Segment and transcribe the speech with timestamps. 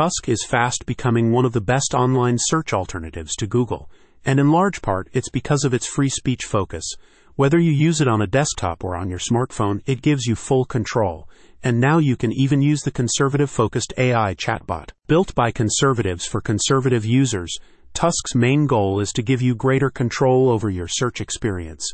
[0.00, 3.90] Tusk is fast becoming one of the best online search alternatives to Google,
[4.24, 6.94] and in large part it's because of its free speech focus.
[7.36, 10.64] Whether you use it on a desktop or on your smartphone, it gives you full
[10.64, 11.28] control.
[11.62, 14.88] And now you can even use the conservative focused AI chatbot.
[15.06, 17.54] Built by conservatives for conservative users,
[17.92, 21.86] Tusk's main goal is to give you greater control over your search experience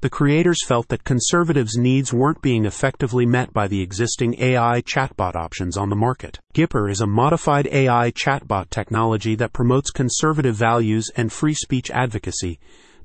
[0.00, 5.34] the creators felt that conservatives' needs weren't being effectively met by the existing AI chatbot
[5.34, 6.38] options on the market.
[6.54, 12.58] Gipper is a modified AI chatbot technology that promotes conservative values and free speech advocacy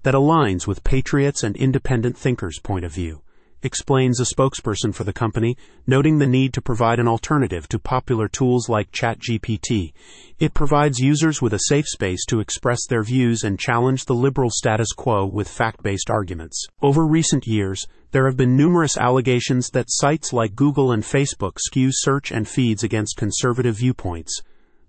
[0.03, 3.21] that aligns with patriots and independent thinkers' point of view
[3.63, 8.27] explains a spokesperson for the company, noting the need to provide an alternative to popular
[8.27, 9.93] tools like ChatGPT.
[10.39, 14.49] It provides users with a safe space to express their views and challenge the liberal
[14.49, 16.65] status quo with fact based arguments.
[16.81, 21.89] Over recent years, there have been numerous allegations that sites like Google and Facebook skew
[21.91, 24.41] search and feeds against conservative viewpoints.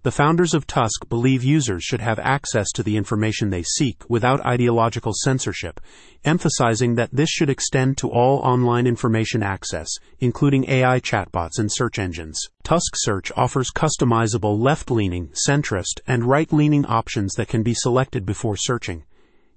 [0.04, 4.44] The founders of Tusk believe users should have access to the information they seek without
[4.44, 5.80] ideological censorship,
[6.24, 12.00] emphasizing that this should extend to all online information access, including AI chatbots and search
[12.00, 12.40] engines.
[12.64, 18.26] Tusk Search offers customizable left leaning, centrist, and right leaning options that can be selected
[18.26, 19.04] before searching.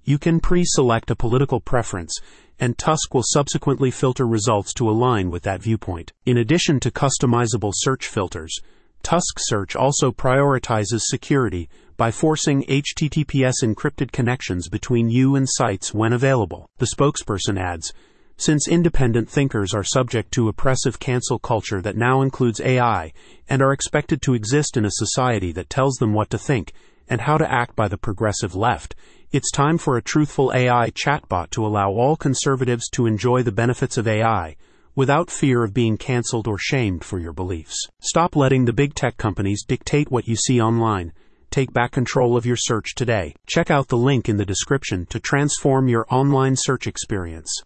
[0.04, 2.20] You can pre select a political preference,
[2.60, 6.12] and Tusk will subsequently filter results to align with that viewpoint.
[6.24, 8.60] In addition to customizable search filters,
[9.06, 16.12] Tusk Search also prioritizes security by forcing HTTPS encrypted connections between you and sites when
[16.12, 16.68] available.
[16.78, 17.92] The spokesperson adds,
[18.36, 23.12] since independent thinkers are subject to oppressive cancel culture that now includes AI
[23.48, 26.72] and are expected to exist in a society that tells them what to think
[27.08, 28.96] and how to act by the progressive left,
[29.30, 33.96] it's time for a truthful AI chatbot to allow all conservatives to enjoy the benefits
[33.96, 34.56] of AI
[34.96, 37.86] without fear of being canceled or shamed for your beliefs.
[38.00, 41.12] Stop letting the big tech companies dictate what you see online.
[41.50, 43.34] Take back control of your search today.
[43.46, 47.62] Check out the link in the description to transform your online search experience.